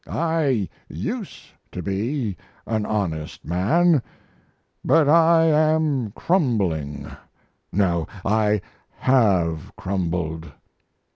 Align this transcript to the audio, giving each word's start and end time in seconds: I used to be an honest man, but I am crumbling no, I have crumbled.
I 0.09 0.67
used 0.89 1.45
to 1.71 1.83
be 1.83 2.35
an 2.65 2.87
honest 2.87 3.45
man, 3.45 4.01
but 4.83 5.07
I 5.07 5.43
am 5.43 6.09
crumbling 6.13 7.05
no, 7.71 8.07
I 8.25 8.61
have 8.97 9.71
crumbled. 9.77 10.51